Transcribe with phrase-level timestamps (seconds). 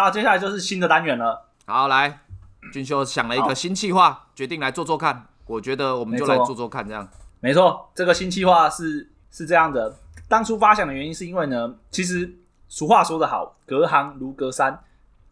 [0.00, 1.46] 好，接下来就是新的单元了。
[1.66, 2.20] 好，来，
[2.72, 5.26] 俊修想了一个新计划，决定来做做看。
[5.44, 7.06] 我觉得我们就来做做看，这样。
[7.40, 9.94] 没错，这个新计划是是这样的。
[10.26, 12.32] 当初发想的原因是因为呢，其实
[12.66, 14.82] 俗话说得好，隔行如隔山。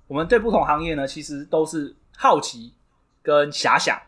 [0.07, 2.75] 我们对不同行业呢，其实都是好奇
[3.23, 3.99] 跟遐想。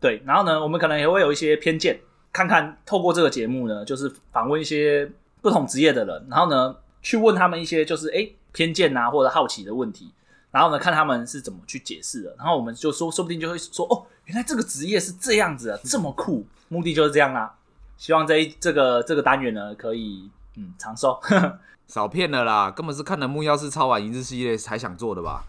[0.00, 1.98] 对，然后呢，我们可能也会有一些偏见，
[2.30, 5.10] 看看透过这个节目呢，就是访问一些
[5.40, 10.12] 不同职业的人，然后呢，去问他们一些就是诶偏见啊或者好奇的问题，
[10.50, 17.54] 然后呢，看他们是怎么去解释的，然后我们就说，说不定就会说哦，原来这个职业是这样子啊，这么酷，目的就是这样啊。
[17.96, 21.20] 希望这一这个这个单元呢，可以嗯长寿。
[21.86, 25.44] 少骗了啦，根本是看了木曜是超玩一日系列才想做的吧。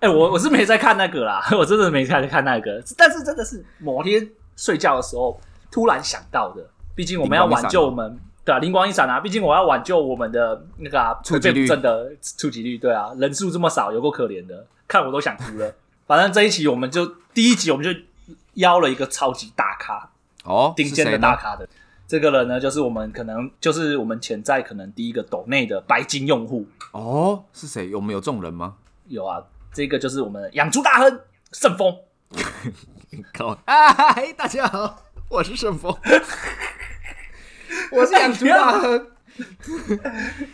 [0.00, 2.82] 哎、欸，我我是没在看那个啦， 我真的没在看那个。
[2.96, 6.68] 但是真的是某天睡觉的时候突然想到的。
[6.92, 9.20] 毕竟我们要挽救我们，对啊，灵光一闪啊！
[9.20, 15.74] 毕竟我要挽救我们的那个啊，出击率真的出击率，对啊，人数这么少，有够可怜的，看我都想哭了。
[16.06, 18.00] 反正这一期我们就第一集我们就
[18.54, 20.10] 邀了一个超级大咖
[20.44, 21.68] 哦，顶尖的大咖的
[22.08, 27.88] 这个人呢，就是我们可能就是我们潜在可能第一个抖内的白金用户哦，是谁？
[27.90, 28.74] 有没有这种人吗？
[29.08, 29.42] 有啊。
[29.72, 31.20] 这个就是我们的养猪大亨
[31.52, 31.96] 盛峰。
[33.32, 33.56] 靠！
[33.64, 35.96] 嗨，大家好，我是盛峰，
[37.92, 39.06] 我是养猪大亨。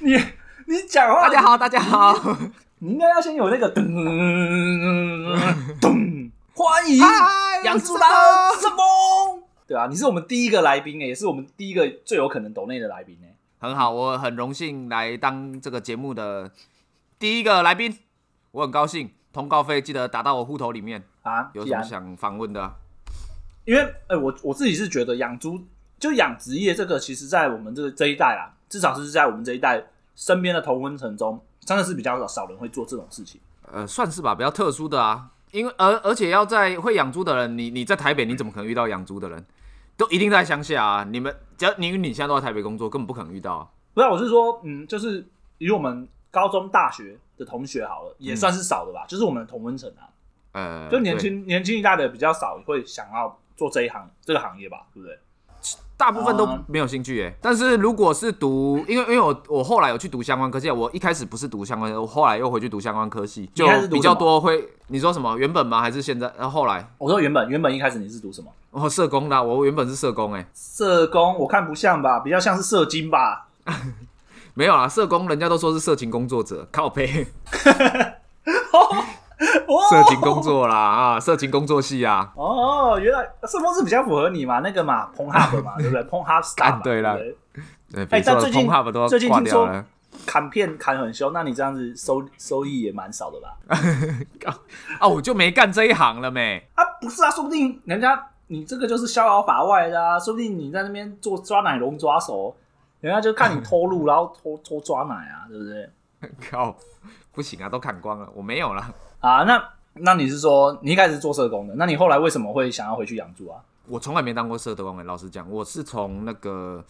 [0.00, 0.14] 你
[0.66, 2.14] 你讲话，大家好，大家好。
[2.78, 3.84] 你应该要先有那个噔
[5.80, 6.98] 噔，欢迎
[7.64, 9.42] 养猪大亨圣峰。
[9.66, 13.34] 对啊，你是我们第一个来宾诶，也是我们第一个最有可能抖内的来宾诶。
[13.58, 16.50] 很好，我很荣幸来当这个节目的
[17.18, 17.98] 第一个来宾。
[18.52, 21.50] 我很高兴，通告费记得打到我户头里面啊！
[21.52, 22.74] 有什么想访问的、啊？
[23.66, 25.60] 因为，哎、欸，我我自己是觉得养猪
[25.98, 29.84] 就养殖业这个，其实，在我们这个这一代啊，至少是在我们这一代
[30.14, 33.40] 身边的同温层中，真的是比较少少人会做这种事情。
[33.72, 35.30] 呃，算是吧，比较特殊的啊。
[35.52, 39.44] 因为，而而且要在会养猪的人，你你在台北，你怎么可能遇到养猪的人？
[39.96, 41.04] 都一定在乡下啊！
[41.04, 43.68] 你们只要你你现在都在台北工作，根本不可能遇到、啊。
[43.94, 45.26] 不是，我是说，嗯，就是
[45.58, 47.18] 以我们高中、大学。
[47.38, 50.08] 的同学好了，也算是少的吧，嗯、就是我们的同温层啊，
[50.52, 55.18] 呃，就年轻年轻一代的比较少会想要做这一行这个行业吧，对不对？
[55.96, 57.28] 大部分都没有兴趣耶。
[57.28, 64.68] 嗯、但是如果是读，因为因为我我后来有去读相关科系，我一开始不是读相关，我后来又回去读相关科系，就比较多会。
[64.88, 65.36] 你说什么？
[65.38, 65.80] 原本吗？
[65.80, 66.30] 还是现在？
[66.38, 66.86] 然后后来？
[66.98, 68.50] 我说原本，原本一开始你是读什么？
[68.70, 73.48] 哦，社工的，我原本是社工，哎，社工我看不像吧，比较像是社经吧。
[74.52, 77.26] 没有啊，社工人家都说是色情工作者，靠北，
[79.90, 82.32] 色情工作啦啊，色情工作系啊。
[82.36, 86.82] 哦，原来社工是比较符合你嘛，那个嘛，Pornhub 嘛， 对不对？Pornhub star。
[86.82, 87.18] 对了，
[87.94, 88.68] 哎，但最近
[89.08, 89.84] 最近听说
[90.26, 93.56] 砍片砍很凶，那你这样子收收益也蛮少的吧？
[94.98, 96.66] 啊，我就没干这一行了没？
[96.74, 102.54] 啊，不是啊，说不定人家你这个就是逍遥法外的啊，说不定你在那边做抓奶龙抓手。
[103.00, 105.88] 人家就看你偷路， 然后偷偷抓奶啊，对不对？
[106.50, 106.74] 靠，
[107.30, 108.82] 不行啊，都砍光了，我没有了
[109.26, 109.42] 啊。
[109.44, 109.62] 那
[109.94, 111.74] 那你是说你一开始做社工的？
[111.76, 113.60] 那你后来为什么会想要回去养猪啊？
[113.88, 116.84] 我从来没当过社工的，老实讲，我是从那个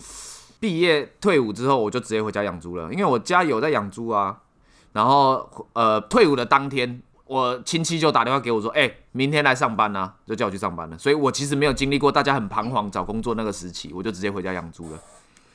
[0.58, 4.40] 毕业退伍之后，我就直接回家养猪了，因为我家有在养猪啊。
[4.92, 14.98] 然后呃，退伍的当天，我亲戚就打电话给我说：“哎、明天来上班啊，就叫我去上班了。”所以我其实没有经历过大家很彷徨找工作那个时期，我就直接回家养猪了。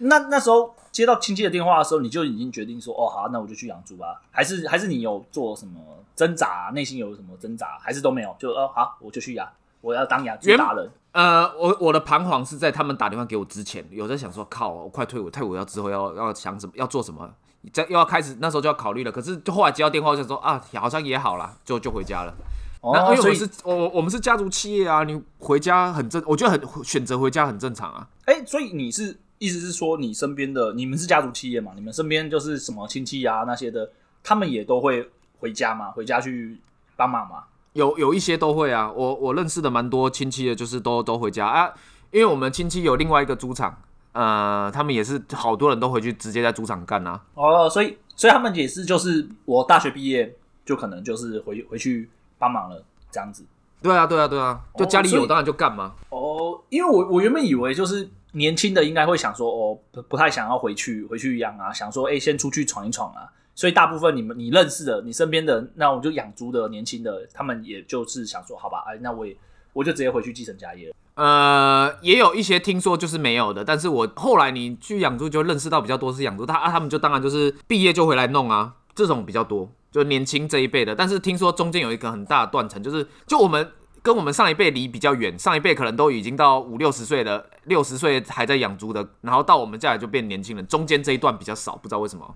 [0.01, 4.21] 那那时候接到亲戚的电话的时候，你就已经决定说，哦，好，那我就去养猪吧？
[4.31, 5.79] 还是还是你有做什么
[6.15, 6.71] 挣扎？
[6.73, 7.77] 内心有什么挣扎？
[7.79, 8.35] 还是都没有？
[8.39, 9.47] 就哦，好，我就去养，
[9.81, 10.91] 我要当养猪达人。
[11.11, 17.29] 呃，我我的彷徨是在他们打电话给我之前，有在想说，靠，我快退伍，退伍要之后要要想什么，要做什么，
[17.71, 19.11] 在又要开始那时候就要考虑了。
[19.11, 22.33] 可是就后来接到电话，我就说啊，好像也好啦，就就回家了。
[22.81, 28.07] 哦，那因为我是我我们是家族企业啊，你回家很正，我觉得很选择回家很正常啊。
[28.25, 29.19] 哎、欸，所以你是。
[29.41, 31.71] 意思是说，你身边的你们是家族企业嘛？
[31.73, 33.89] 你们身边就是什么亲戚啊那些的，
[34.23, 35.09] 他们也都会
[35.39, 35.89] 回家嘛？
[35.89, 36.59] 回家去
[36.95, 37.45] 帮忙嘛？
[37.73, 41.73] 有有一些都会啊，我我认识的蛮多亲戚的，就是都都回家啊。
[42.11, 43.75] 因为我们亲戚有另外一个猪场，
[44.11, 47.19] 呃，他们也是好多人都回去直接在猪场干啊。
[47.33, 52.07] 哦，所以所以他们也是就是我大学毕业就可能就是回回去
[52.37, 53.43] 帮忙了这样子。
[53.81, 55.95] 对啊，对啊，对啊，就家里有当然就干嘛。
[56.09, 58.07] 哦，因为我我原本以为就是。
[58.31, 63.29] 年轻的应该会想说，哦，不不太想要回去回去养啊，想说，哎，先出去闯一闯啊。
[63.53, 69.35] 所以大部分你们你认识的，你身边的那我就养猪的年轻的，他们也就是想说，好吧，哎，那我也
[69.73, 70.95] 我就直接回去继承家业了。
[71.15, 80.95] 呃，也有一些听说就是没有的，但是我后来你去养猪就认识到比较多是养猪，他啊他们就当然就是毕业就回来弄啊，这种比较多，就年轻这一辈的。
[80.95, 83.69] 但是听说中间有一个很大的断层，就是就我们
[84.03, 92.35] 跟我们上一辈离比较远，上一辈可能都已经到五六十岁了，六十岁还在养猪的，然后到我们这里就变年轻人，中间这一段比较少，不知道为什么。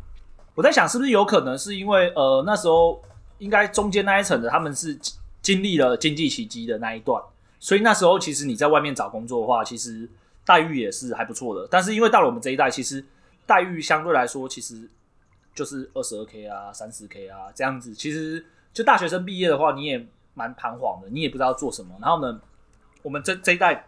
[0.53, 3.01] 我在想是不是有可能是因为呃那时候
[3.39, 4.97] 应该中间那一层的他们是
[5.41, 7.21] 经历了经济奇迹的那一段，
[7.59, 10.07] 所以那时候其实你在外面找工作的话，其实
[10.45, 11.67] 待遇也是还不错的。
[11.69, 13.03] 但是因为到了我们这一代，其实
[13.45, 14.87] 待遇相对来说其实
[15.53, 17.93] 就是二十二 k 啊、三十 k 啊这样子。
[17.93, 21.95] 其实就大学生毕业的话，你也蛮彷徨的，你也不知道做什么。
[21.99, 22.39] 然后呢，
[23.01, 23.87] 我们这这一代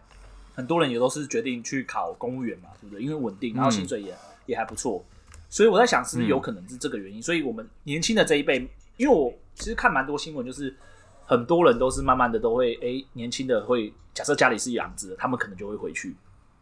[0.54, 3.02] 很多人也都是决定去考公务员嘛，对不对？
[3.02, 5.04] 因为稳定，然后薪水也、嗯、也还不错。
[5.48, 7.20] 所以我在想，是不是有可能是这个原因？
[7.20, 10.76] 嗯、所以我们年轻的这一辈，因为我其实看蛮多新闻，就是
[11.24, 16.16] 很多人都是慢慢的都会，哎、欸，年轻的会假设家里是养殖的，他们可能就会回去，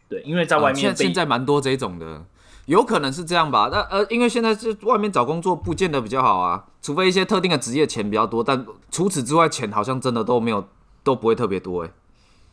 [0.09, 2.25] 对，因为在外面、啊、现在现在蛮多这种的，
[2.67, 3.69] 有可能是这样吧？
[3.73, 10.67] 那呃，因为现在是外面找工作不见得比较好啊，除非一些特定的职业钱比较多，但除此之外，钱好像真的都没有，
[11.03, 11.93] 都不会特别多哎、欸。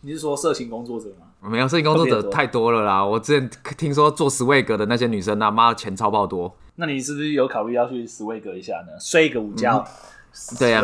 [0.01, 1.49] 你是说色情工作者吗？
[1.49, 3.03] 没有，色情工作者太多了啦。
[3.03, 6.55] 我之前听说做 Swag 的那些女生啊，妈的钱超爆多。
[6.75, 8.99] 那你是不是有考虑要去 Swag 一下呢？
[8.99, 9.77] 睡一个午觉？
[9.77, 10.83] 嗯、对呀、啊，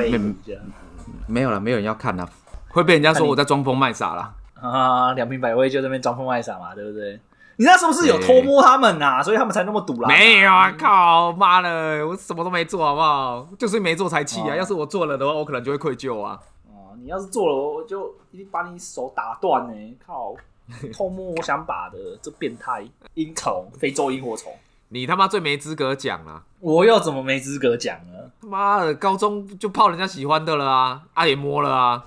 [1.27, 2.27] 没有了，没有人要看啊，
[2.69, 4.33] 会被人家说我在装疯卖傻啦。
[4.55, 7.19] 啊，两瓶百威就在那边装疯卖傻嘛，对不对？
[7.59, 9.21] 你那是不是有偷摸他们啊？
[9.21, 10.07] 所以他们才那么堵啦。
[10.07, 13.45] 没有啊，靠妈的，我什么都没做，好不好？
[13.59, 14.53] 就是没做才气啊！
[14.53, 16.39] 哦、要是我做了的话，我可能就会愧疚啊。
[16.67, 19.95] 哦你要是做了，我就一定把你手打断呢！
[20.07, 20.33] 靠，
[20.95, 24.53] 偷摸我想把的这变态萤虫，非洲萤火虫，
[24.87, 26.41] 你他妈最没资格讲了！
[26.61, 28.31] 我又怎么没资格讲呢？
[28.39, 32.05] 妈的，高中就泡人家喜欢的了啊，啊也摸了啊，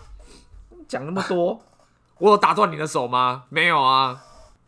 [0.88, 1.60] 讲那么多，
[2.16, 3.44] 我有打断你的手吗？
[3.50, 4.19] 没有啊，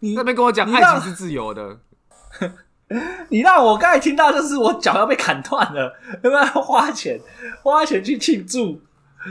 [0.04, 1.78] 你那边跟我讲爱情是自由的，
[3.30, 7.18] 你让我刚才听到就是我脚要被砍断了，要不要花钱
[7.62, 8.78] 花钱去庆祝？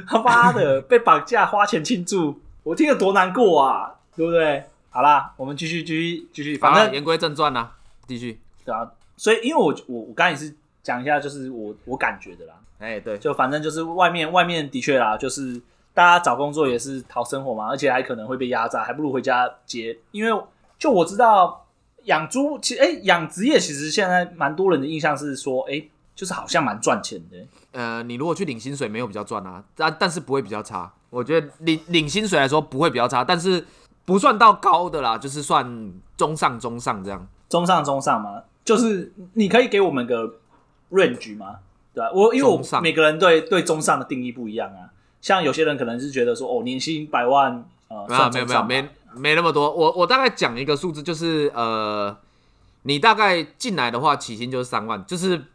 [0.08, 4.64] 他妈的， 被绑架花钱庆祝，我听了多难过啊，对不对？
[4.90, 7.72] 好啦，我们继续继续继续，反正言归正传啦，
[8.08, 8.40] 继续。
[8.66, 12.56] 对啊，所以因为我我我刚才也是讲一下，就是我我感觉的啦。
[12.80, 15.62] 哎、欸，对，就反正就是外面外面的确啦，就是
[15.94, 19.96] 大家找工作也是讨生活嘛，而且还可能会被压榨，还不如回家接。
[20.10, 20.44] 因为
[20.84, 21.66] 就我知道
[22.04, 27.38] 养猪，其实哎养殖业其实现在蛮多人的印象是说，哎、欸，就是好像蛮赚钱的。
[27.72, 30.92] 呃，你如果去领薪水，没有比较赚啊，但但是不会比较差。
[31.10, 33.66] 我觉得领领薪水来说不会比较差，但是
[34.04, 37.26] 不算到高的啦，就是算中上中上这样。
[37.48, 38.44] 中上中上吗？
[38.66, 40.34] 就是你可以给我们个
[40.92, 41.60] range 吗？
[41.94, 42.12] 对吧？
[42.14, 44.92] 我因为我每个人对对中上的定义不一样啊。
[45.22, 49.70] 像有些人可能是觉得说，哦，年薪百万，呃，没有没有没有没没那么多。
[49.70, 52.18] 我我大概讲一个数字，就是呃，
[52.84, 55.46] 你大概进来的话，起薪就是三万，就是。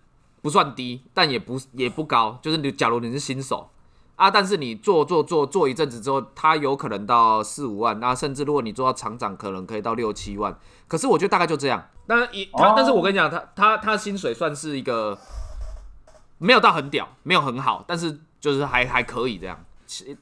[0.41, 3.69] 不算低，但也不也不高，就是你假如你是新手
[4.15, 10.57] 啊，但是你做做做做一阵子之后，他有可能到四五万，那甚至如果你做到厂长，可能可以到六七万。
[10.87, 11.89] 可是我觉得大概就这样。
[12.07, 15.19] 当然，一他，但是我跟你讲，他他他薪水算是一个
[16.39, 19.59] 没有到很屌，没有很好，但是就是还还可以这样。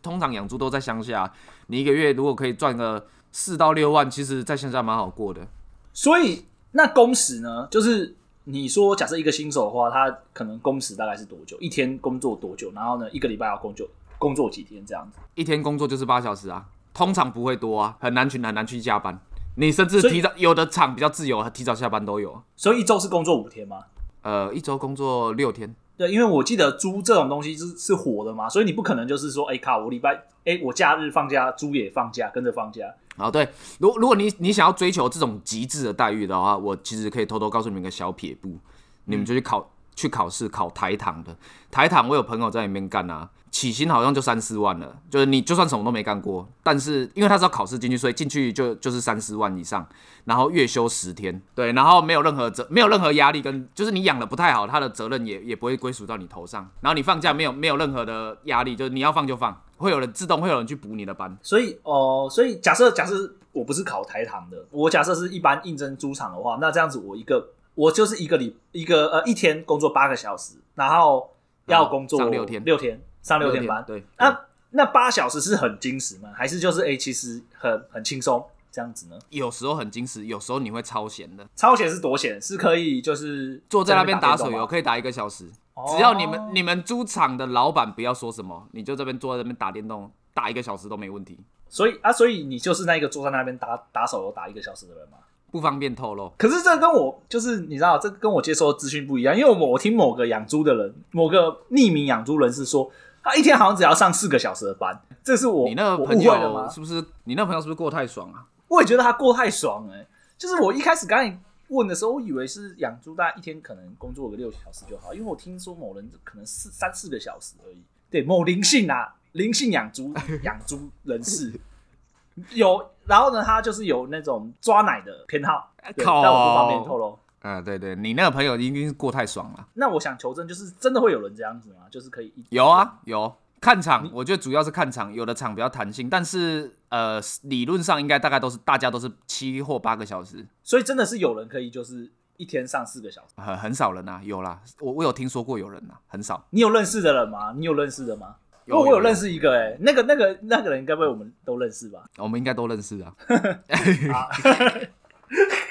[0.01, 1.31] 通常养猪都在乡下，
[1.67, 3.07] 你一个月如果可以赚个
[3.39, 5.47] 四到六万，其实在线上蛮好过的。
[5.93, 8.17] 所以那工时呢，就是。
[8.49, 11.57] 你说，假设一个新手的话，他可能工时大概是多久？
[11.59, 12.71] 一天工作多久？
[12.71, 13.89] 然后呢，一个礼拜要工作
[14.19, 14.87] 工作几天？
[14.87, 15.19] 这样子？
[15.35, 16.65] 一天工作就是八小时啊，
[16.95, 19.19] 通常不会多啊，很难去很难去加班。
[19.57, 22.41] 你甚至提早，有的厂比较自由，提早下班都有。
[22.55, 23.79] 所以一周是工作五天吗？
[24.23, 25.75] 呃，一周工作六天。
[25.97, 30.15] 对，因为我记得猪这种东西是是活的嘛，所以你不可能就是说，哎、欸、靠，我礼拜，
[30.45, 32.95] 哎、欸、我假日放假，猪也放假，跟着放假。
[33.17, 38.59] 好，对，如果如果你你想要追求这种极致的待遇的话，我其实可以偷偷告诉你们一个小撇步，
[39.05, 41.37] 你们就去考、嗯、去考试考台糖的。
[41.71, 49.89] 台糖我有朋友在里面干啊，起薪好像就三四万了，就是你就算什么都没干过，但是因为他是要考试进去，所以进去就就是三四万以上，
[50.27, 59.63] 然后月休十天，对，然后没有任何责没有任何压力，跟就是你养的不太好，他的责任也也不会归属到你头上，然后你放假没有没有任何的压力，就是你要放就放。
[59.79, 63.15] 会有人自动会有人去补你的班，所以哦、呃，所以假设假设
[63.53, 71.31] 我不是考台糖的，我假设是一般应征猪场的话，那这样子我一个我就是一个礼一个呃一天工作八个小时，然后
[71.67, 74.41] 要工作、六天六天上六天班，天对，对那
[74.71, 76.31] 那八小时是很精实吗？
[76.33, 79.19] 还是就是哎、欸、其实很很轻松这样子呢？
[79.31, 82.41] 有时候很精实，有时候你会超闲的，超闲是多闲？
[82.41, 85.51] 是可以就是坐在那边打手游，可以打一个小时。
[85.89, 86.53] 只要你们、oh.
[86.53, 91.39] 你们猪场的老板不要说什么，你就这边坐在那边打电动，打一个小时都没问题。
[91.69, 95.19] 所以啊，所以你就是那个坐在那边打打手游打一个小时的人吗？
[95.51, 96.33] 不方便透露。
[96.37, 102.91] 可是这跟我就是你知道，这跟我接收的资讯不一样，因为我我听某个养猪的人，某个匿名养猪人士说，
[103.27, 104.99] 他一天好像只要上四个小时的班。
[105.25, 107.05] 这是我你那个朋友是不是？
[107.25, 108.47] 你那个朋友是不是过太爽啊？
[108.69, 110.07] 我也觉得他过太爽哎、欸，
[110.39, 117.79] 就是我一开始刚才问的时候，我以为是养猪，大家一天可能工作个六小时就好，因为我听说某人可能四三四个小时而已。
[118.09, 120.15] 对，某灵性啊，灵性养猪
[120.45, 121.53] 养猪人士
[122.55, 127.19] 有，然后呢，他就是有那种抓奶的偏好，对，但我不方便透露。
[127.47, 129.69] 嗯，对对，你那个朋友一定是过太爽了。
[129.75, 131.87] 那我想求证，就是真的会有人这样子吗？
[131.91, 133.33] 就是可以有啊有。
[133.59, 146.47] 看场，我觉得主要是看场，有的场比较弹性，但是呃，理论上应该大概都是大家都是七或八个小时，所以真的是有人可以就是一天上四个小时，很很少人呐、啊，有啦，我我有听说过有人呐、啊，很少。
[146.51, 147.55] 你有认识的人吗？
[147.57, 148.37] 你有认识的吗？
[148.67, 152.05] 有，我有认识一个、欸，哎，那个那个那个人应该被我们都认识吧？
[152.19, 153.15] 我们应该都认识啊。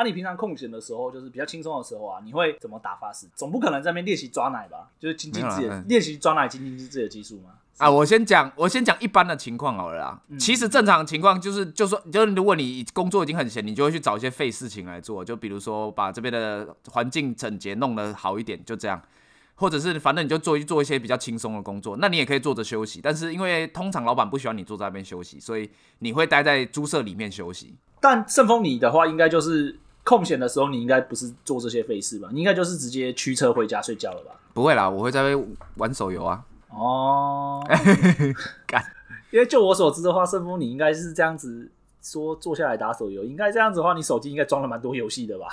[0.00, 3.26] 那、啊、你平常空闲的时候，就是比较轻松的时候啊，你会怎么打发时？
[3.34, 4.88] 总不可能在那边练习抓奶吧？
[4.98, 7.50] 就是精进自己的练习抓奶，精进自己的技术吗？
[7.76, 10.22] 啊，我先讲，我先讲一般的情况好了啦。
[10.28, 19.02] 嗯、其实正常情况就是，就说，就是如果你工作已经很闲，你就会去找一些废事情来做，就比如说把这边的环境整洁弄得好一点，就这样。
[19.56, 23.02] 或者是反正你就做一做一些比较轻松的工作，那你也可以坐着休息。
[23.02, 27.74] 但是因为通常老板不喜欢你坐在那边休息，所以你会待在猪舍里面休息。
[28.00, 29.78] 但盛峰你的话，应该就是。
[30.04, 32.28] 空闲的时候，你应该不是做这些费事吧？
[32.32, 34.32] 你应该就是直接驱车回家睡觉了吧？
[34.52, 35.36] 不会啦，我会在
[35.76, 36.44] 玩手游啊。
[36.70, 37.64] 哦，
[38.66, 38.84] 干！
[39.30, 41.70] 因为就我所知的话，圣峰你应该是这样子
[42.02, 45.46] 说，坐下来打手游，应该这样子的话，你手机应该装了蛮多游戏的吧？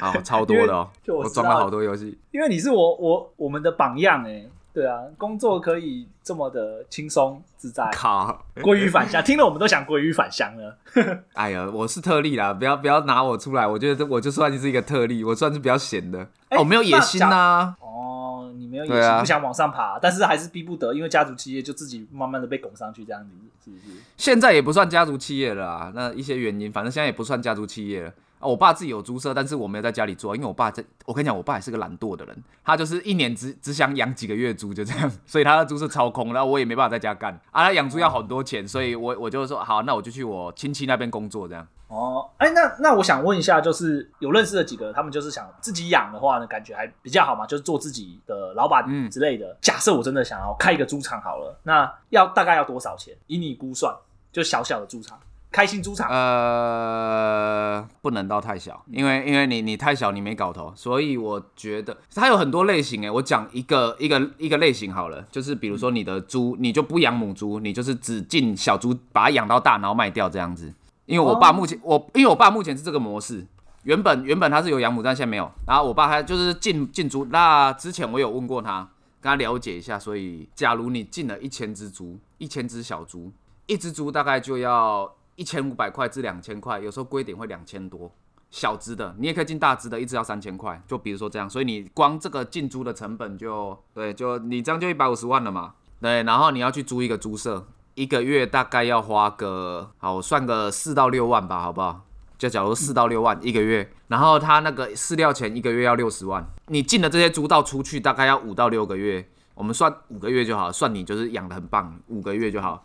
[0.00, 2.16] 好，超多的哦， 就我，我装了好多游戏。
[2.30, 4.46] 因为你是我我我们的榜样哎。
[4.72, 10.76] 对啊，工作可以这么的轻松自在， 靠，归于返乡，听了我们都想归于返乡了。
[11.34, 16.28] 哎呀，我是特例啦，不要不要拿我出来，我觉得我就算是一个特例，我算是比较闲的。
[16.50, 17.76] 欸、哦，没有野心呐、啊。
[17.80, 23.30] 哦，你没有野心，啊、不想往上爬，但是还是逼不得，因为家族企业就自己慢慢的被拱上去，这样子
[23.64, 23.82] 是不是？
[24.16, 28.12] 现在也不算家族企业了啊，那一些原因，反正现在也不算家族企业了。
[28.38, 41.66] 啊，我爸自己有猪舍，但是我没有在家里做，因为我爸在，我跟你讲，我爸也是个懒惰的人，他就是一年只只想养几个月猪，就这样，所以他的猪舍超空，然后我也没办法在家干，啊，他养猪要很多钱，所以我我就说好，那我就去我亲戚那边工作这样。
[41.88, 49.46] 哦，哎、欸，那那我想问一下，就是有认识的几个，他们就是想自己养的话呢，感觉还比较好嘛，就是做自己的老板之类的。
[49.46, 53.16] 嗯、假设我真的想要开一个猪场好了，那要大概要多少钱？
[53.26, 53.96] 以你估算，
[54.30, 55.18] 就小小的猪场。
[55.50, 63.10] 开心猪场，呃，不能到太小，因为因为你你太小，你没搞头，所以我觉得它有很多类型诶。
[63.10, 70.72] 我讲一个一个一个类型好了，就是比如说你的猪，你就不养母猪，你就是只进小猪，把它养到大，然后卖掉这样子。
[71.06, 73.46] 因为我爸目前我因为我爸目前是这个模式，
[73.84, 75.50] 原本原本他是有养母，但现在没有。
[75.66, 78.86] 然后我爸他就是进进猪，那之前我有问过他，
[79.22, 83.32] 跟他了解一下，所以假如你进了一千只猪，一千只小猪，
[83.64, 85.10] 一只猪大概就要。
[85.38, 88.10] 一千五百块至两千块，有时候贵点会两千多。
[88.50, 90.82] 小只的，你也可以进大只的，一只要三千块。
[90.84, 95.74] 就比如说这样，所以你光这个进猪的成本就对，就你这样就一百五十万了嘛。
[96.00, 102.00] 对，然后你要去租一个猪舍，一个月大概要花个，好，我算个四到六万吧，好不好？
[102.36, 112.82] 就假如四到六万一个月，然后他那个饲料钱一个月要六十万，你进的这些猪到出去大概要五到六个月，我们算五个月就好，算你就是养得很棒，五个月就好。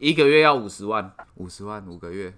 [0.00, 2.32] 一个月要五十万，五十万五个月，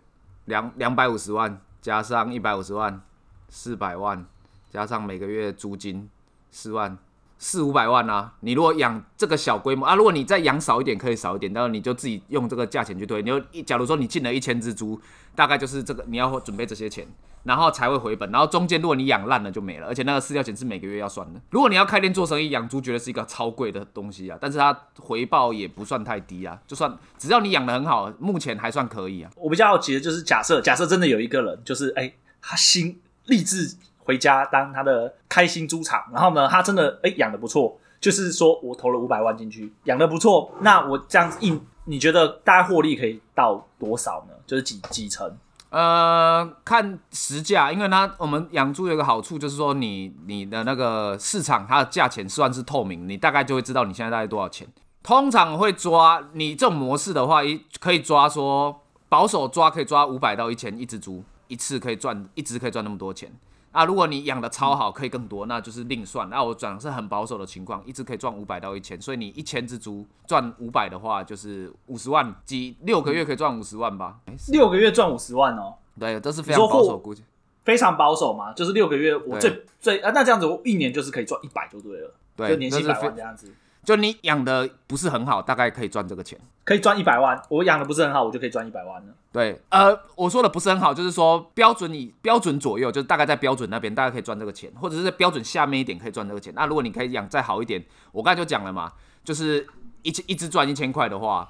[0.46, 1.60] 两两百五十万。
[1.80, 3.00] 加上一百五十万，
[3.48, 4.26] 四百万。
[4.68, 6.10] 加上每个月租金
[6.50, 6.98] 四万，
[7.42, 8.34] 四五百万啊！
[8.40, 13.20] 你如果养这个小规模啊，如果你再养少一点可以少一点，但是你就自己用这个价钱去推。
[13.20, 15.00] 你就假如说你进了一千只猪，
[15.34, 17.04] 大概就是这个你要准备这些钱。
[17.44, 21.40] 然后才会回本，然后中间如果你养烂了就没了，而且那个饲料钱是每个月要算的。
[21.50, 29.30] 如果你要开店做生意，养猪绝对是一个超贵的东西啊，但是它回报也不算太低啊，就算只要你养得很好，目前还算可以啊。
[29.34, 44.34] 我比较好奇的就是假设，假设真的有一个人，就是哎，他心立志回家当他的开心猪场，然后呢，他真的哎养得不错，就是说我投了五百万进去，养得不错，那我这样子一，你觉得大概获利可以到多少呢？
[44.46, 45.36] 就是几几成？
[45.70, 54.68] 呃，看实价，因为它我们养猪有个好处，就是说你你的那个市场它的价钱算是透明，你大概就会知道你现在大概多少钱。
[55.02, 63.32] 通常会抓你这种模式的话，一可以抓说保守抓可以抓五百到一千一只猪，一次可以赚一只可以赚那么多钱。
[63.72, 66.28] 啊，如果你养的超好，可以更多，那就是另算。
[66.28, 74.18] 那我转的是很保守的情况，一只可以赚五百到一千，所以你一千只猪赚五百的话，就是五十万，几六个月可以赚五十万吧？
[74.48, 77.24] 六个月赚五十万哦，对，这是非常保守估计。
[77.64, 83.52] 非常保守嘛，就是六个月，我最最啊，那这样子我一年就是可以赚一百就对了，对，就年薪百万这样子。
[83.84, 87.40] 就你养的不是很好，大概可以赚这个钱，可以赚一百万。
[87.48, 89.12] 我养的不是很好，我就可以赚一百万了。
[89.32, 96.52] 对，呃，我说的不是很好，就是说标准以标准左右，就是大概在标准那边，大概可以赚这个钱，或者是在标准下面一点可以赚这个钱。
[96.54, 98.92] 那如果你可以养再好一点，我刚才就讲了嘛，
[99.24, 99.66] 就是
[100.02, 101.48] 一一只赚一千块的话，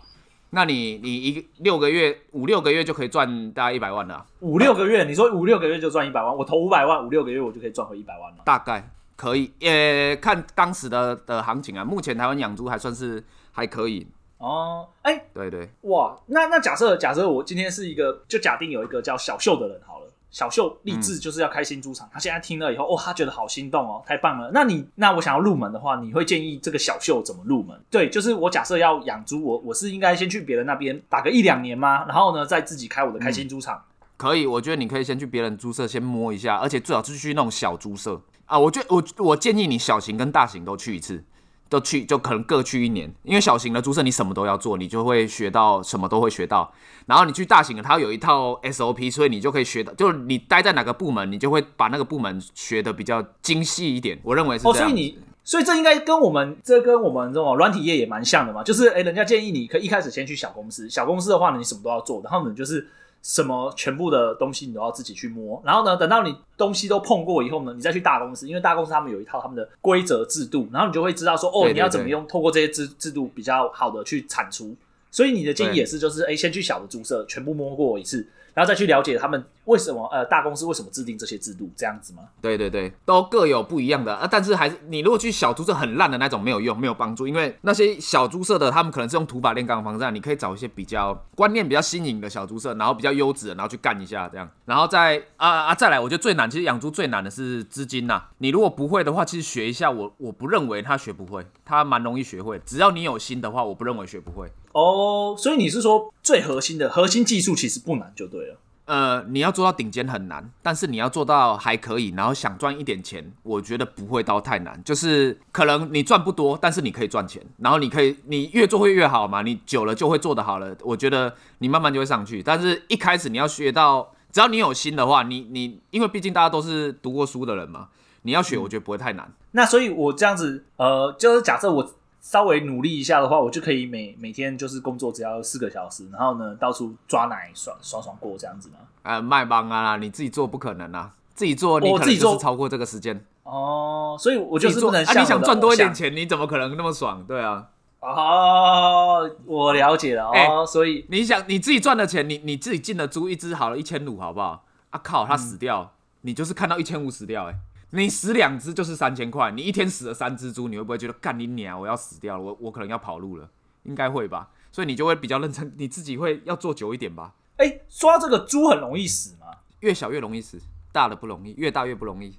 [0.50, 4.26] 那你你一个六个月五六个月就可以赚大概一百万了啊。
[4.40, 8.38] 五六个月，你说五六个月就赚一百万，我投五百万，五六个月我就可以赚回一百万了。
[8.46, 8.88] 大概。
[9.16, 11.84] 可以，也看当时的的行情啊。
[11.84, 14.06] 目前台湾养猪还算是还可以
[14.38, 14.88] 哦。
[15.02, 24.50] 哎、欸，对对，哇，那那假设假设我今天是一个，就假定有一个叫小秀的人好了，小秀立志就是要开新猪场，嗯、他现在听了以后，哦，他觉得好心动哦，太棒了。
[24.52, 27.78] 那你那我想要入门的话，你会建议这个小秀怎么入门？
[27.90, 32.04] 对，就是我假设要养猪，我我是应该先去别人那边打个一两年吗？
[32.06, 33.76] 然后呢，再自己开我的开心猪场？
[33.76, 38.20] 嗯、可以，我觉得你可以先去别人猪舍先摸一下，而且最好是去那种小猪舍。
[38.52, 41.24] 啊，我觉我我建议你小型跟大型都去一次，
[41.70, 46.70] 都去就可能各去一年，因为小型的猪舍你什么都要做，你就会学到什么都会学到。
[47.06, 54.20] 然后你去大型的，它有一套 SOP，所以你就可以学到，就是你待在哪个部门，你就会把那个部门学的比较精细一点。
[54.22, 54.76] 我认为是这样。
[54.76, 62.86] 哦，所以你，所以这应该跟我们这跟我们这种软体业也蛮像的嘛，就是诶、欸，人家建议你可以一开始先去小公司，小公司的话呢，你什么都要做，然后呢就是。
[63.22, 74.76] 什么全部的东西你都要自己去摸，然后呢，等到你东西都碰过以后呢，你再去大公司，因为大公司他们有一套他们的规则制度，然后你就会知道说，哦，你要怎么用透过这些制制度比较好的去产出。
[75.12, 78.26] 所以你的建议也是，就是哎，先去小的猪舍全部摸过一次。
[78.54, 82.24] 然后再去了解他们为什么呃大公司为什么制定这些制度这样子吗？
[82.42, 84.28] 对对对，都各有不一样的啊。
[84.30, 94.46] 但是还是你如果去小猪舍很烂的那种没有用，没有帮助，因为那些小猪舍的他们可能是用土法炼钢的方式，你可以找一些比较观念比较新颖的小猪舍，然后比较优质的，然后去干一下这样。
[94.66, 98.22] 然后再啊啊再来，我觉得最难，其实养猪最难的是资金呐。
[98.36, 104.52] 你如果不会的话，其实学一下我我不认为他学不会，他蛮容易学会，只要你有心的话，我不认为学不会。
[104.72, 108.56] 哦，所以你是说最核心的核心技术其实不难就对了。
[108.84, 114.78] 呃，你要做到顶尖很难，但是你要做到还可以，然后想赚一点钱，我觉得不会到太难。
[114.84, 120.76] 就是可能你赚不多，但是你可以赚钱，然后你可以你越做会越好嘛，你久了就会做得好了。
[120.82, 127.88] 我觉得你慢慢就会上去，但是一开始你要学到，只要你有心的话，你你因为毕竟大家都是读过书的人嘛，
[128.22, 129.26] 你要学，我觉得不会太难。
[129.28, 131.94] 嗯，那所以，我这样子，呃，就是假设我。
[132.22, 138.76] 稍微努力一下的话，我就可以每每天就是工作只要四个小时，然后呢到处抓奶爽爽爽过这样子吗？
[139.02, 147.24] 呃，卖帮啊，你自己做不可能啊，自己做你可能就是超过这个时间哦，所以我就是不能像啊，你想赚多一点钱，你怎么可能那么爽？
[147.24, 147.66] 对啊，
[147.98, 154.64] 哦，我了解了哦，欸、所以你想你自己赚的钱，你你自己进的猪一只好了一千五，好不好？
[154.90, 157.56] 啊靠，它死掉，嗯、你就是看到一千五死掉、欸，哎。
[157.94, 163.48] 你死两只就是三千块，你一天死了三只猪，你会不会觉得干你娘，我要死掉了，我我可能要跑路了？
[163.82, 167.34] 应该会吧，所以你就会比较认真，你自己会要做久一点吧？
[167.56, 169.46] 哎、欸，说到这个猪很容易死吗？
[169.80, 170.58] 越小越容易死，
[170.90, 172.38] 大的不容易，越大越不容易。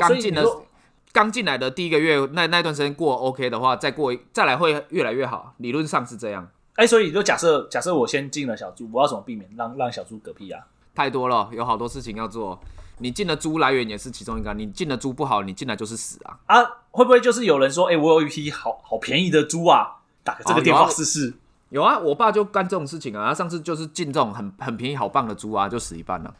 [0.00, 0.62] 刚进、哦、的
[1.12, 6.50] 刚进来的第一个月，那那段时间过 OK 的话，再过再来会越来越好，理论上是这样。
[6.76, 10.64] 哎、欸，所以就假设假设我先进了小猪，我要怎么避免让让小猪嗝屁啊？
[11.00, 12.60] 太多了，有好多事情要做。
[12.98, 16.36] 你进的猪来源也是其中一个，你进的猪不好，你进来就是死啊！
[16.44, 21.32] 啊，会不会就是有人说，哎、欸，我有一批好好便宜的猪啊，打个这个电话试试、哦？
[21.70, 26.34] 有啊，我爸就干这种事情啊，他上次就是进这种很很便宜好棒的猪啊，就死一半了，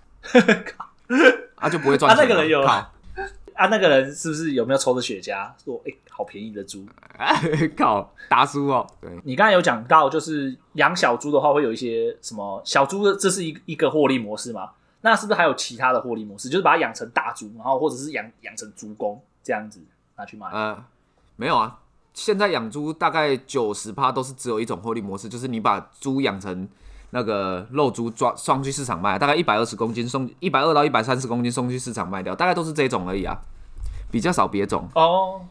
[1.57, 2.19] 啊就不会赚钱。
[2.19, 2.61] 啊，那个人有
[3.61, 3.67] 啊？
[3.67, 6.87] 啊，那个人是不是有没有抽着雪茄说，哎、欸，好便宜的猪？
[7.77, 8.87] 靠，达叔哦。
[9.03, 14.71] 对，你刚才有讲到，就是养小猪的话，会有一些什么小猪的，这是一一个获利模式吗？
[15.03, 16.49] 那是不是还有其他的获利模式？
[16.49, 19.79] 就是把它养成大猪，然后或者是养养成猪公这样子
[20.17, 20.47] 拿去卖？
[20.51, 20.83] 呃，
[21.37, 21.81] 没有啊，
[22.15, 26.67] 现在养猪大概九十趴都是只有一种获利模式，就是你把猪养成
[27.11, 33.39] 那个肉猪，抓送去市场卖，大概一百二十公斤送一百二到一百三十公斤送去市场卖掉，大概都是这种而已啊，
[34.11, 35.43] 比较少别种哦。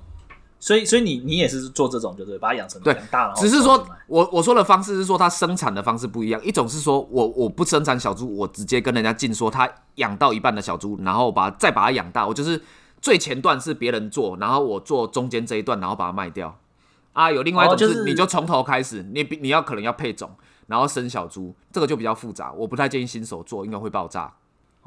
[0.61, 3.33] 所以，所以你你也是做这种，就是把它养成对大了。
[3.33, 6.43] 只是说我我说的方式是说，它生产的方式不一样。
[6.43, 12.27] 一种是说我我不生产小猪，我直接跟人家进，说他养到一半的小猪，然后把再把它养大。
[12.27, 12.61] 我就是
[13.01, 16.59] 最前段是别人做，然后我做中间这一段，然后把它卖掉。
[17.13, 20.29] 啊，有另外一种是，你就从头开始，你你要可能要配种，
[20.67, 24.33] 然后生小猪，这个就比较复杂，我不太建议新手做，因为会爆炸。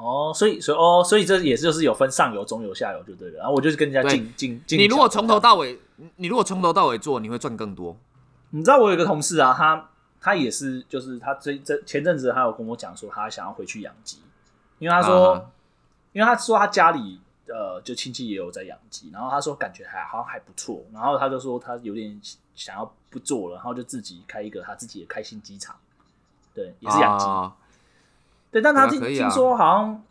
[0.03, 3.39] 哦，所以所以哦，所以这也是就是有分上游、中游、下游就对了。
[3.39, 4.79] 然后我就是跟人家进进进。
[4.79, 5.79] 你如果从头到尾，
[6.17, 7.97] 你如果从头到尾做，你会赚更多。
[8.51, 9.89] 你知道我有一个同事啊，他
[10.21, 14.19] 他也是，就是他这这前阵子他有跟我讲说，他想要回去养鸡，
[14.79, 15.51] 因为他说
[16.13, 22.21] 因为他说他家里呃就亲戚也有在养鸡，然后他说感觉还好像还不错，然后他就说他有点
[22.55, 25.77] 想要不做了，然后就自己开一个他自己的开心鸡场，
[26.55, 27.57] 对，也是养鸡，啊、
[28.53, 30.03] 对，但他听、啊啊、听说好像。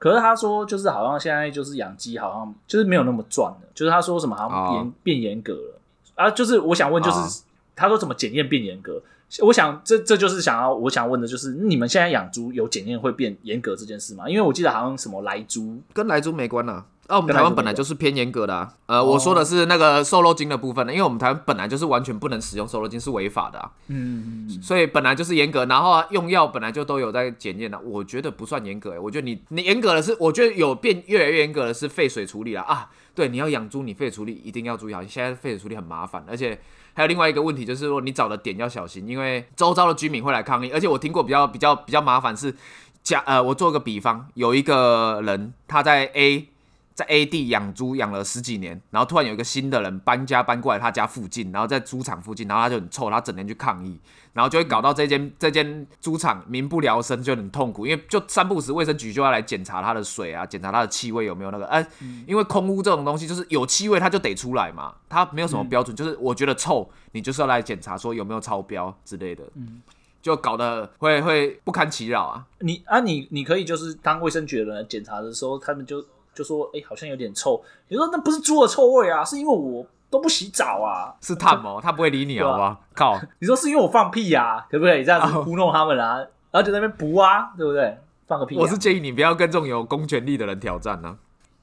[0.00, 3.58] 可是他说，就是好像现在就是养鸡，好像就是没有那么赚了。
[3.74, 4.92] 就是他说什么好像严、oh.
[5.02, 5.80] 变严格了
[6.14, 6.30] 啊？
[6.30, 7.28] 就是我想问，就是、oh.
[7.74, 9.02] 他说怎么检验变严格？
[9.40, 14.28] 我想这这就是想要我想问的，就是你们现在养猪有检验会变严格这件事吗？
[14.28, 16.86] 因为我记得好像什么莱猪跟莱猪没关啊。
[17.08, 18.70] 啊，我们台湾本来就是偏严格的啊。
[18.84, 23.70] 呃，我说的是那个瘦肉精的部分呢，因为我们台湾本来就是完全不能使用瘦肉精，是违法的啊。
[23.86, 27.80] 嗯，所以本来就是严格，然后啊用药本来就都有在检验的。
[27.80, 32.90] 我觉得不算严格欸，我觉得你你严格的是，我觉得有变越来越严格的是废水处理了啊。
[33.14, 35.02] 对，你要养猪，你废水处理一定要注意好。
[35.02, 36.60] 现在废水处理很麻烦，而且
[36.92, 40.70] 还有另外一个问题就是说，你找的点要小心，因为周遭的居民会来抗议。
[40.74, 42.54] 而且我听过比较比较比较麻烦是，
[43.02, 46.48] 假呃，我做个比方，有一个人他在 A。
[46.98, 53.96] 在 A 地养猪养了十几年，然后突然有一个新的人搬家搬过来他家附近，然后在猪场附近，然后他就很臭，他整天去抗议，
[54.32, 69.80] 然后就会搞到这间、嗯、这间猪场民不聊生，就很痛苦，因为就三不五时卫生局就要来检查他的水啊，检查他的气味有没有那个，哎、嗯，因为空污这种东西就是有气味它就得出来嘛，它没有什么标准，嗯、就是我觉得臭，你就是要来检查说有没有超标之类的，嗯，
[70.20, 72.44] 就搞得会会不堪其扰啊。
[72.58, 76.04] 你啊你你可以就是当卫生局的人来检查的时候，他们就。
[76.38, 77.60] 就说哎、欸，好像有点臭。
[77.88, 81.12] 你说那不是猪的臭味啊，是因为我都不洗澡啊。
[81.20, 82.80] 是碳哦，他不会理你好不好？
[82.94, 83.18] 靠！
[83.40, 86.18] 你说是因为我放屁啊，可不可以这样子糊弄他们啊？
[86.52, 87.98] 然后就在那边补啊，对不对？
[88.28, 88.60] 放个屁、啊。
[88.60, 91.18] 我是建议你不要跟这种有公权力的人挑战呢、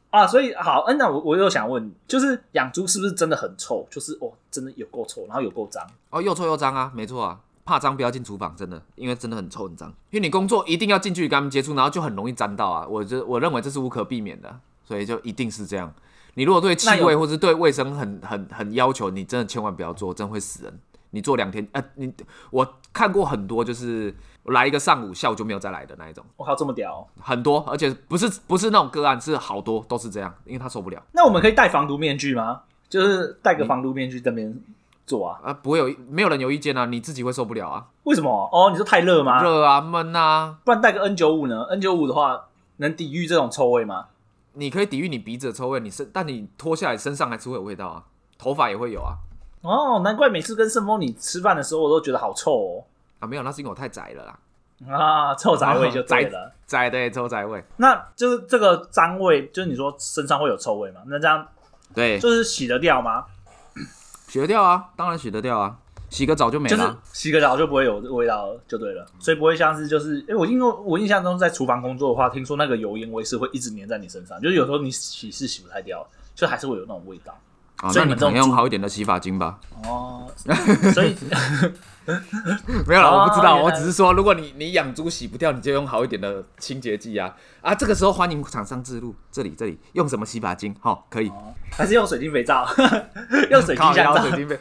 [0.09, 0.19] 啊。
[0.23, 3.87] 啊，所以好，嗯，那我我又想问，就是养猪是不是真的很臭？
[3.89, 7.39] 就是哦，真的有够臭，然后有够脏哦，又臭又脏啊，没错啊。
[7.65, 9.89] 怕脏不要进厨房，真的，因为真的很臭很脏。
[10.11, 12.87] 因为你工作一定要近距离跟他们接触，然后就很容易沾到啊。
[12.87, 14.59] 我这我认为这是无可避免的。
[14.87, 15.91] 所以就一定是这样。
[16.35, 20.79] 你如果对气味或是对卫生很很很要求，你真的千万不要做，真会死人。
[21.09, 22.13] 你做两天，呃，你
[22.51, 26.23] 我看过很多，就是来一个上午，下午就没有再来的那一种。
[26.37, 27.07] 我靠，这么屌哦！
[27.19, 31.01] 很多，而且不是不是那种个案，是好多都是这样，因为他受不了。
[31.13, 32.61] 那我们可以戴防毒面具吗？
[32.87, 34.55] 就是戴个防毒面具在那边
[35.05, 35.39] 做啊？
[35.43, 37.85] 啊，不会有，没有人有意见啊，你自己会受不了啊？
[38.03, 38.49] 为什么？
[38.51, 39.41] 哦，你说太热吗？
[39.43, 40.57] 热啊，闷啊。
[40.63, 42.45] 不然戴个 N 九五呢？N 九五的话
[42.77, 44.07] 能抵御这种臭味吗？
[44.53, 48.03] 你可以抵御你鼻子的臭味，你身但你脱下来身上还是会有味道啊，
[48.37, 49.15] 头发也会有啊。
[49.61, 52.83] 哦，难怪每次跟盛峰你吃饭的时候，我都觉得好臭哦。
[53.19, 54.39] 啊，没有，那是因为我太宅了啦。
[54.93, 57.63] 啊，臭宅味就对了， 宅对臭宅味。
[57.77, 61.01] 那就是这个脏味，就是你说身上会有臭味嘛？
[61.07, 61.47] 那这样
[61.93, 63.25] 对，就是洗得掉吗？
[64.35, 65.77] 洗得掉啊，当然洗得掉啊。
[66.09, 77.33] 洗个澡就没了，就是洗个澡就不会有味道了，就对了，所以不会像是就是，哎、欸，我因为我印象中在厨房工作的话，听说那个油烟味是会一直粘在你身上，就是有时候你洗是洗不太掉，就还是会有那种味道。
[77.77, 79.59] 啊，所以你们用好一点的洗发精吧。
[79.83, 80.27] 哦，
[80.93, 81.15] 所以
[82.87, 87.73] 没有了，我不知道，我只是说，如果你你养猪洗不掉，你就用好一点的清洁剂啊啊！
[87.73, 90.75] 这个时候欢迎厂商自入，这里这里用什么洗发精？
[90.79, 91.31] 好，可以，
[91.71, 92.63] 还是用水晶肥皂？
[93.49, 94.21] 用水晶香皂？
[94.21, 94.59] 水晶肥。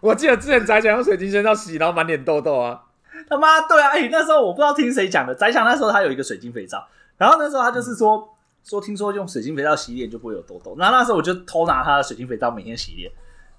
[0.00, 2.80] 我记得之前宅强用水晶香皂洗，然后满脸痘痘啊！
[3.28, 3.88] 他妈对啊！
[3.88, 8.28] 哎、欸，那时候我不知道听谁讲的，宅强那时候他有一个水晶肥皂，然后那时候他就是说、嗯、
[8.64, 13.10] 说听说用水晶肥皂洗脸就不会有痘痘，然后那时候我就偷拿他的水晶肥皂每天洗脸，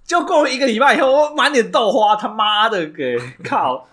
[0.04, 3.88] 就过了一个礼拜以后，我满脸痘花，他妈的给 靠！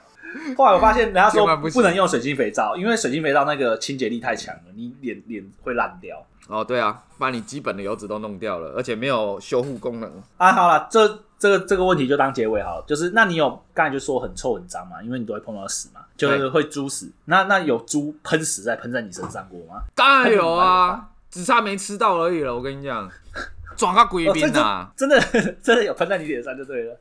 [0.56, 6.24] 后来我发现人家说不能用水晶肥皂，因为水晶肥皂那个清洁力太强了，你脸脸会烂掉。
[6.48, 10.10] 哦，对啊，把你基本的油脂都弄掉了，而且没有修护功能。
[10.38, 12.84] 啊，好了，这这个这个问题就当结尾好了。
[12.86, 17.10] 就是那你有刚才就说很臭很脏嘛，因为你都会碰到屎嘛，就是会猪屎。
[17.24, 19.82] 那那有猪喷屎在喷在你身上过吗？
[19.96, 22.54] 当然有啊，只差没吃到而已了。
[22.54, 23.10] 我跟你讲，
[23.76, 25.20] 装个贵宾呐，真的
[25.60, 26.96] 真的有喷在你脸上就对了。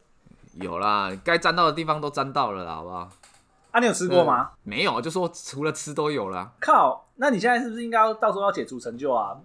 [0.56, 3.08] 有啦，该沾到的地方都沾到了啦，好不好？
[3.69, 4.49] 啊，你有吃过吗？
[4.63, 6.51] 没有，就说除了吃都有了。
[6.60, 9.38] 靠，那你现在是不是应该要到时候要解除成就啊？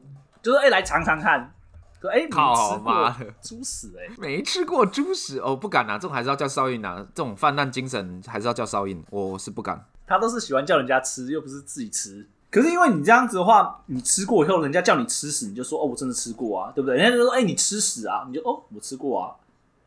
[0.42, 1.52] 就是哎、欸，来尝尝看。
[2.00, 9.84] 说哎，靠妈的，猪屎哎，没吃过猪屎哦，不敢啊，这种还是要叫少印啊，这种泛滥精神还是要叫少印，我是不敢。
[10.06, 12.26] 他都是喜欢叫人家吃，又不是自己吃。
[12.50, 16.96] 可是因为你这样子的话，你吃过以后，人家叫你吃屎，你就说哦，我真的吃过啊，对不对？
[16.96, 19.34] 人家就说哎，你吃屎啊，你就哦，我吃过啊。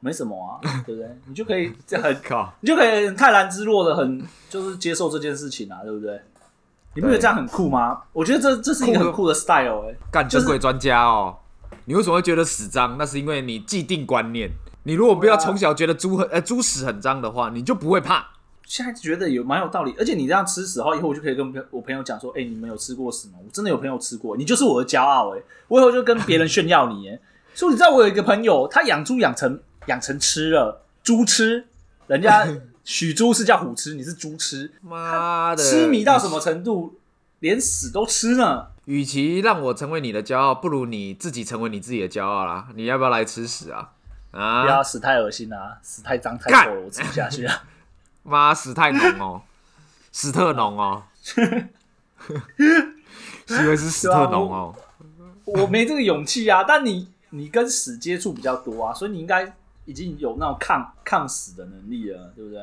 [0.01, 1.09] 没什么啊，对不对？
[1.25, 6.21] 你就可以这样很靠，你就可以泰然自若的很，就是接受这件事情啊，对不对？
[6.95, 8.03] 你不觉得这样很酷吗？
[8.13, 11.35] 我觉得这这是一个很酷的 style 哎、欸，干珍贵专家哦。
[11.89, 12.99] 你为什么会觉得屎脏？
[12.99, 14.51] 那是因为你既定观念。
[14.83, 18.27] 你如果不要从小觉得猪很呃猪屎很脏的话，你就不会怕。
[18.63, 23.39] 现在觉得有蛮有道理，而且你这样吃屎后，以后我就可以跟我朋友讲说，哎、欸，你们有吃过屎吗？
[23.43, 27.19] 我真的有朋友吃过，你就是我的骄傲哎，我以后就跟别人炫耀你哎。
[27.55, 31.65] 说你知道我有一个朋友，他养猪养成养成吃了猪吃，
[32.05, 32.47] 人家
[32.85, 36.99] 许猪是叫虎吃，你是猪吃，妈的，痴迷到什么程度，
[37.39, 38.67] 连屎都吃呢？
[38.89, 42.69] 与其让我成为你的骄傲，不如你自己成为你自己的骄傲啦。
[42.73, 43.91] 你要不要来吃屎啊？
[44.31, 44.63] 啊！
[44.63, 47.63] 不要屎太恶心啊，屎太脏太臭了，我吃不下去啊！
[48.25, 49.43] 妈，屎太浓哦，
[50.11, 51.03] 屎特浓哦，
[52.57, 54.81] 以为是屎特浓哦、啊
[55.45, 55.61] 我。
[55.61, 62.59] 我没这个勇气啊，但你你跟屎接触比较多啊，所以你应该已经有那种抗抗屎的能力了，对不对？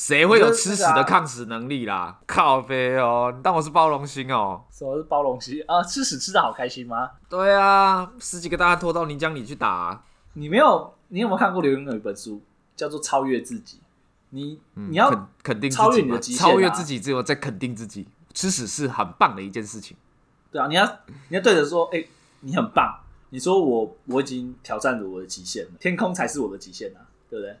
[0.00, 2.18] 谁会有吃屎的抗屎能力啦？
[2.26, 4.64] 靠北哦，你当我是包容心哦？
[4.70, 5.82] 什么是包容心啊？
[5.82, 7.10] 吃屎吃的好开心吗？
[7.28, 10.02] 对啊，十几个大汉拖到泥浆里去打、啊。
[10.32, 10.94] 你没有？
[11.08, 12.40] 你有没有看过刘墉有一本书
[12.74, 13.76] 叫做《超越自己》？
[14.30, 18.08] 你、嗯、你要肯肯定超越你的极限、啊，超越自己只有在肯定自己。
[18.32, 19.94] 吃屎是很棒的一件事情。
[20.50, 20.86] 对啊，你要
[21.28, 22.08] 你要对着说，哎、欸，
[22.40, 22.98] 你很棒。
[23.28, 27.58] 你说我我已经挑战了我的极限了，天空才是我的极限啊，对不对？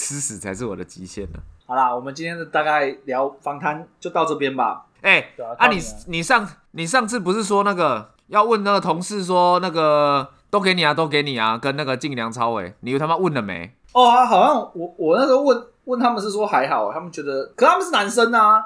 [0.00, 1.38] 吃屎才是我的极限呢。
[1.66, 4.86] 好啦，我们今天的大概聊访谈就到这边吧。
[5.02, 13.70] 哎、欸，啊，啊你你上你上次不是说那个要问那个同事说那个都给你啊，都给你啊，跟那个晋梁超伟，你他妈问了没？
[13.92, 18.64] 哦，啊、好像我我那时候问问他们是说还好，他们觉得，可他们是男生啊，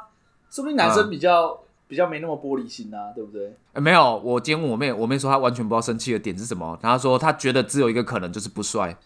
[0.49, 3.57] 说不定男生比较、嗯、比较没那么玻璃心啊，对不对？
[3.73, 8.97] 欸、没有，我今天问我妹，我妹说她完全不知道生气的点是什么，她说她觉得只有一个可能就是不帅。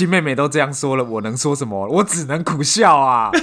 [0.00, 1.86] 亲妹妹都这样说了，我能说什么？
[1.88, 3.30] 我只能苦笑啊。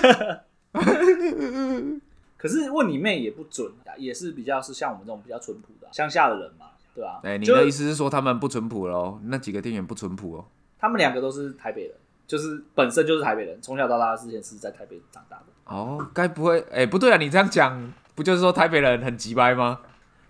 [2.36, 6.66] 可是问你妹也不准，也是比较是像我们这种比较淳朴的乡下的人嘛，
[6.96, 7.20] 对吧？
[7.22, 9.20] 哎、欸，你的意思是说他们不淳朴喽？
[9.26, 10.46] 那几个店员不淳朴哦？
[10.80, 11.92] 他们两个都是台北人，
[12.26, 15.44] 就是本身就是台北人，从小到大之前是在台北长大的。
[15.66, 16.60] 哦，该不会？
[16.72, 19.82] 哎、欸，不对啊，你这样讲不就是说台北人很急掰吗？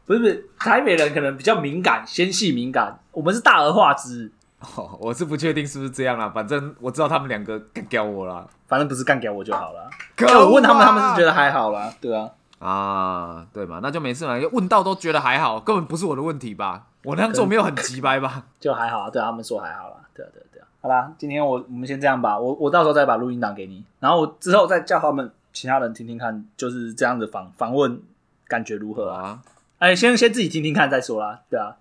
[0.06, 4.30] 不是不是，台北人可能比较敏感，纤细敏感，我们是大而化之。
[4.60, 9.90] 哦， 我是不确定是不是这样啦，反正我知道他们两个 干掉我了，反正不是干掉我就好了。
[10.16, 14.34] 可我问他们，他们是觉得还好啦，对啊，啊，对嘛，那就没事嘛。
[14.52, 16.88] 问到都觉得还好，根本不是我的问题吧？
[17.04, 18.44] 我那样做没有很急掰吧？
[18.60, 20.66] 就还好啊，对啊，他们说还好啦，对啊，对啊，对啊。
[20.82, 28.02] 好啦，今天我我们先这样吧，我我到时候再把录音档给你，然后我之后再叫他们其他人听听看，就是这样子访访问
[28.48, 29.40] 感觉如何啊？
[29.78, 31.76] 哎，先先自己听听看再说啦，对啊。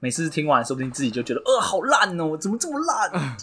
[0.00, 3.36] 每次听完，说不定自己就觉得，呃，好烂哦，怎么这么烂啊？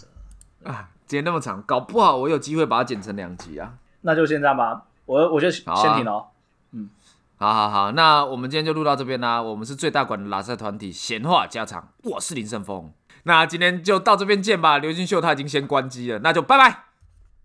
[0.64, 3.74] 啊，今天那么长，搞不好我有机会把它剪成两集啊。
[4.02, 6.26] 那就先这样吧，我我就先停了。
[6.72, 6.90] 嗯，
[7.36, 9.40] 好好好，那我们今天就录到这边啦。
[9.40, 12.92] 我们是最大馆的拉塞团体，闲话家常，我是林胜峰。
[13.22, 14.78] 那今天就到这边见吧。
[14.78, 16.87] 刘金秀他已经先关机了，那就拜拜。